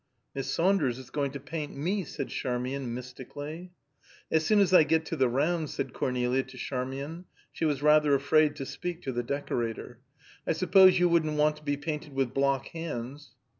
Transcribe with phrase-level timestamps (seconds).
[0.33, 3.71] "Miss Saunders is going to paint me," said Charmian, mystically.
[4.31, 8.15] "As soon as I get to the round," said Cornelia to Charmian; she was rather
[8.15, 9.99] afraid to speak to the decorator.
[10.47, 13.35] "I suppose you wouldn't want to be painted with block hands."